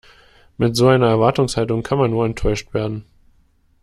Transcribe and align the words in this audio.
Mit 0.57 0.75
so 0.75 0.87
einer 0.87 1.07
Erwartungshaltung 1.09 1.83
kann 1.83 1.99
man 1.99 2.09
nur 2.09 2.25
enttäuscht 2.25 2.73
werden. 2.73 3.05